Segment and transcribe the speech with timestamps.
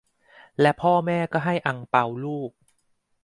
[0.61, 2.51] และพ่อแม่ก็ให้อั่งเปาลูก